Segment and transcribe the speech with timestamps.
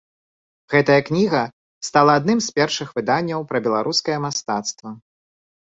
[0.73, 1.41] Гэтая кніга
[1.89, 4.89] стала адным з першых выданняў пра беларускае мастацтва.